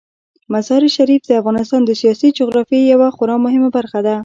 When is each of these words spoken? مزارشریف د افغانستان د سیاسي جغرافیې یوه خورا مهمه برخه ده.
مزارشریف 0.53 1.21
د 1.27 1.31
افغانستان 1.41 1.81
د 1.85 1.91
سیاسي 2.01 2.27
جغرافیې 2.37 2.81
یوه 2.93 3.07
خورا 3.15 3.35
مهمه 3.45 3.69
برخه 3.77 3.99
ده. 4.07 4.15